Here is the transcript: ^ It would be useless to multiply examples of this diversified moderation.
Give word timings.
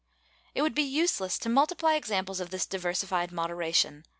^ 0.03 0.03
It 0.55 0.63
would 0.63 0.73
be 0.73 0.81
useless 0.81 1.37
to 1.37 1.47
multiply 1.47 1.93
examples 1.93 2.39
of 2.39 2.49
this 2.49 2.65
diversified 2.65 3.31
moderation. 3.31 4.03